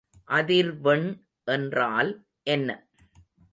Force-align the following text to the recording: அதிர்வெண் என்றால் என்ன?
அதிர்வெண் 0.29 1.05
என்றால் 1.47 2.11
என்ன? 2.47 2.69